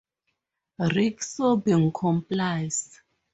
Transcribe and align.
Rick, 0.79 1.21
sobbing, 1.21 1.91
complies. 1.91 2.99